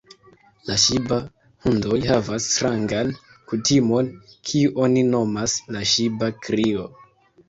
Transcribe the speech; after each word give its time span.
La 0.67 0.75
ŝiba-hundoj 0.83 1.99
havas 2.11 2.47
strangan 2.53 3.11
kutimon, 3.51 4.09
kiu 4.53 4.71
oni 4.87 5.05
nomas 5.17 5.55
la 5.77 5.85
ŝiba-krio. 5.93 6.87